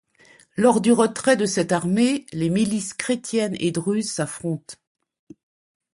Lors 0.57 0.81
du 0.81 0.91
retrait 0.91 1.35
de 1.37 1.45
cette 1.45 1.71
armée, 1.71 2.25
les 2.33 2.49
milices 2.49 2.95
chrétiennes 2.95 3.55
et 3.59 3.71
druzes 3.71 4.09
s'affrontent. 4.09 4.75